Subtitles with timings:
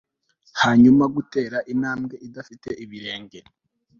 [0.61, 3.39] hanyuma, gutera intambwe idafite ibirenge